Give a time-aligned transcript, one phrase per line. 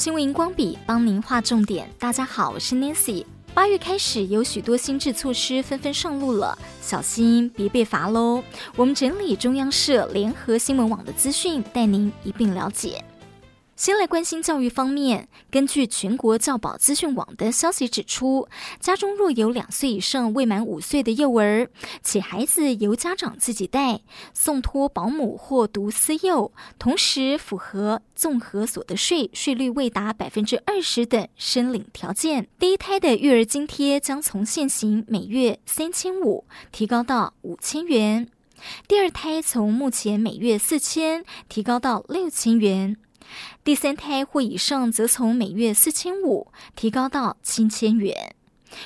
[0.00, 1.86] 新闻荧光笔帮您画重点。
[1.98, 3.22] 大家好，我是 Nancy。
[3.52, 8.42] 八月开始，有许多新制措施纷纷上路了，小心别被罚喽。
[8.76, 13.04] 我们整理中央社联合新闻网的资讯，带您一并了解。
[13.80, 18.46] 先来关心教育方面，根据全国教保资讯网的消息指出，
[18.78, 21.66] 家中若有两岁以上未满五岁的幼儿，
[22.02, 24.02] 且孩子由家长自己带、
[24.34, 38.28] 送托保姆或读私幼，同时符合综合所得税税率未达百分之二十等申领条件，第一胎的育儿津贴将从现行每月三千五提高到五千元，
[38.86, 42.98] 第二胎从目前每月四千提高到六千元。
[43.62, 48.34] 第三胎或以上，则从每月四千五提高到七千元。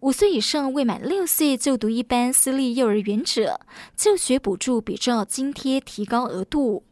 [0.00, 3.60] 五岁以上未满六岁就读一般私立幼儿园者，
[3.94, 6.84] 就学补助比照津贴提高额度。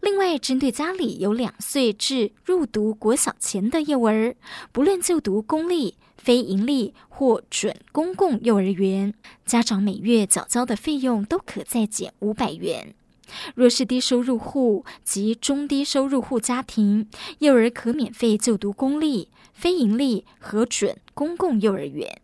[0.00, 4.34] 另外，针对家里有两岁至入读国小前的幼儿，
[4.72, 9.14] 不论就读公立、非营利或准公共幼儿园，
[9.46, 12.94] 家长每月缴交的费用都可再减五百元。
[13.54, 17.08] 若是低收入户及中低收入户家庭，
[17.38, 22.20] 幼儿可免费就读公立、非营利和准公共幼儿园。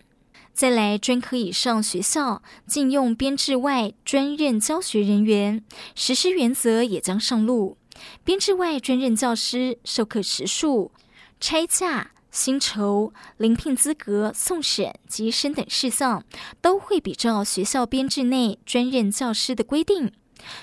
[0.53, 7.77] 再来，专科以上学校禁用编制外专任教学人员，实施原则也将上路。
[8.25, 10.91] 编制外专任教师授课时数、
[11.39, 16.25] 差价、薪酬、临聘资格、送审及升等事项，
[16.61, 20.12] 都会比照学校编制内专任教师的规定。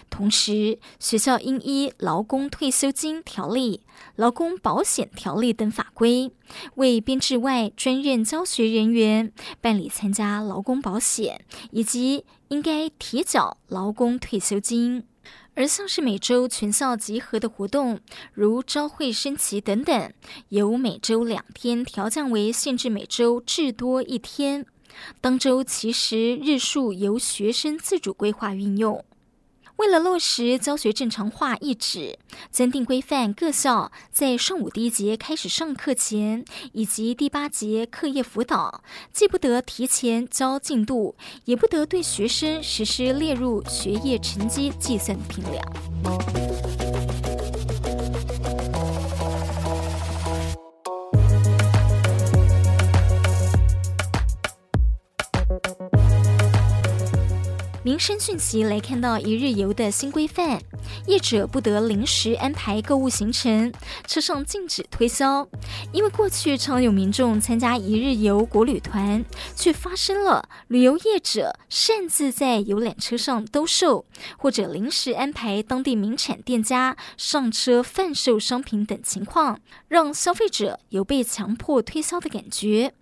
[0.10, 3.82] 同时，学校应依劳工退休金条例、
[4.16, 6.32] 劳工保险条例等法规，
[6.76, 9.32] 为编制外专任教学人员
[9.62, 15.04] 办理参加劳工保险，以及应该提缴劳工退休金。
[15.58, 18.02] 而像是每周全校集合的活动，
[18.34, 20.12] 如朝会升旗等等，
[20.50, 24.66] 由每周两天调降为限制每周至多一天。
[25.22, 29.04] 当周其实日数由学生自主规划运用。
[29.78, 32.18] 为了落实教学正常化一旨，
[32.50, 46.45] 坚定规范，各校在上午第一节开始上课前，以及第八节课业辅导，既不得提前交进度，也不得对学生实施列入学业成绩计算评量。
[57.86, 60.60] 民生讯息来看到一日游的新规范，
[61.06, 63.72] 业者不得临时安排购物行程，
[64.08, 65.48] 车上禁止推销。
[65.92, 69.24] 因为过去常有民众参加一日游国旅团，
[69.56, 74.06] 却发生了旅游业者擅自在游览车上兜售，
[74.40, 82.94] 或者临时安排当地名产店家上车贩售商品等情况，让消费者有被强迫推销的感觉。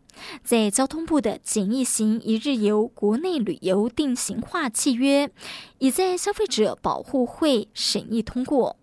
[0.44, 5.30] 在交通部的简易型一日游国内旅游定型化契约，
[5.80, 8.78] 已在消费者保护会审议通过。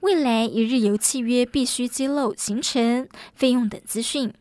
[0.00, 4.32] 未来一日游契约必须揭露行程、费用等资讯，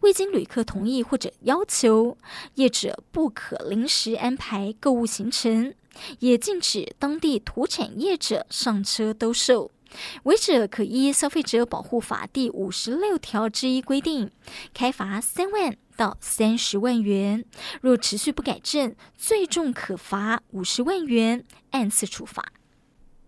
[0.00, 2.16] 未经旅客同意或者要求，
[2.54, 5.74] 业者不可临时安排购物行程，
[6.20, 9.72] 也禁止当地土产业者上车兜售。
[10.24, 14.30] 违者可依《消费者保护法》第五十六条之一规定，
[14.74, 17.44] 开罚三万到三十万元。
[17.80, 22.52] 若持续不改正，最重可罚五十万元，按次处罚。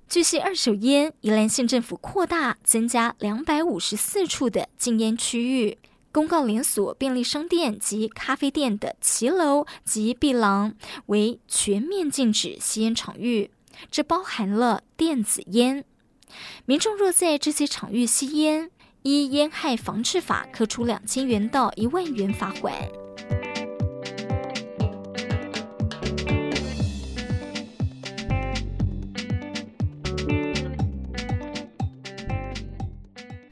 [0.09, 5.77] 据悉，二手烟，宜兰县政府扩大增加两百五十四处的禁烟区域，
[6.11, 10.75] 公告连锁便利商店及咖啡店的骑楼及壁廊
[11.07, 13.51] 为全面禁止吸烟场域，
[13.91, 15.85] 这包含了电子烟。
[16.65, 18.71] 民众若在这些场域吸烟，
[19.03, 22.75] 依烟害防治法，可处两千元到一万元罚款。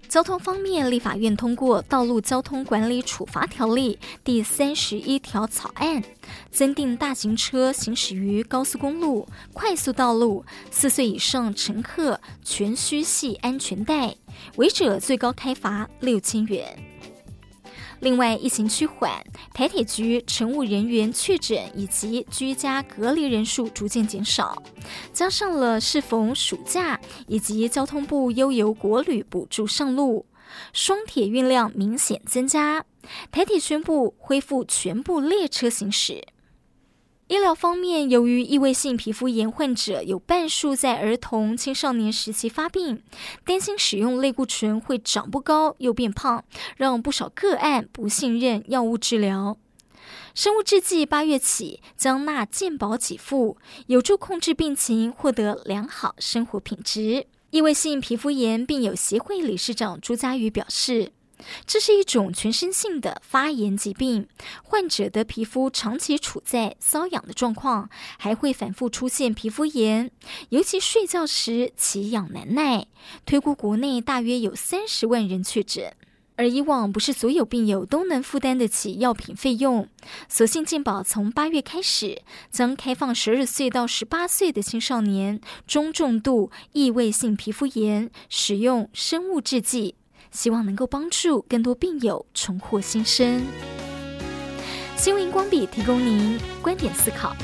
[0.09, 6.03] 交通方面，立法院通过《道路交通管理处罚条例》第三十一条草案，
[6.51, 14.17] 增订大型车行驶于高速公路、快速道路，四岁以上乘客全需系安全带，
[14.57, 16.77] 违者最高开罚六千元。
[18.01, 19.25] 另外，疫情趋缓，
[19.55, 24.63] 台铁局乘务人员确诊以及居家隔离人数逐渐减少，
[25.15, 30.27] 加上了适逢暑假以及交通部优游国旅补助上路，
[30.75, 32.85] 双铁运量明显增加，
[33.33, 36.23] 台铁宣布恢复全部列车行驶。
[37.29, 43.03] 医疗方面，由于异位性皮肤炎患者有半数在儿童、青少年时期发病，
[43.45, 46.45] 担心使用类固醇会长不高又变胖，
[46.77, 49.57] 让不少个案不信任药物治疗。
[50.37, 53.57] 生物制剂八月起将纳健保给付，
[53.89, 57.27] 有助控制病情，获得良好生活品质。
[57.51, 61.11] 异位性皮肤炎病友协会理事长朱家瑜表示。
[61.67, 64.27] 这是一种全身性的发炎疾病，
[64.63, 67.89] 患者的皮肤长期处在瘙痒的状况，
[68.19, 70.11] 还会反复出现皮肤炎，
[70.49, 72.87] 尤其睡觉时奇痒难耐。
[73.25, 75.95] 推估国内大约有三十万人确诊，
[76.37, 79.89] 而以往不是所有病友都能负担得起药品费用。
[80.29, 89.95] 所幸健保从八月开始，将开放十二岁到十八岁的青少年中重度异位性皮肤炎使用生物制剂。
[90.31, 93.43] 希望能够帮助更多病友重获新生。
[94.97, 97.35] 新闻荧光笔提供您观点思考。